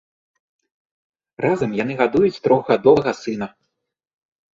Разам 1.45 1.75
яны 1.83 1.93
гадуюць 1.99 2.39
трохгадовага 2.47 3.11
сына. 3.21 3.47